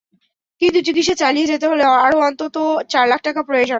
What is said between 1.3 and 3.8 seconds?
যেতে হলে আরও অন্তত চার লাখ টাকা প্রয়োজন।